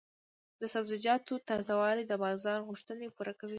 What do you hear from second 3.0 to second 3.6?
پوره کوي.